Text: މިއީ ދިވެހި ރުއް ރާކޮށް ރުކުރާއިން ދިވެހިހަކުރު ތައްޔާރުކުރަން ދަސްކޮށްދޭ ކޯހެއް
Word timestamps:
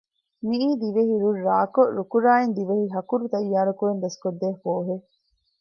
މިއީ 0.47 0.67
ދިވެހި 0.81 1.15
ރުއް 1.23 1.41
ރާކޮށް 1.47 1.91
ރުކުރާއިން 1.97 2.53
ދިވެހިހަކުރު 2.57 3.23
ތައްޔާރުކުރަން 3.33 4.01
ދަސްކޮށްދޭ 4.03 4.47
ކޯހެއް 4.63 5.05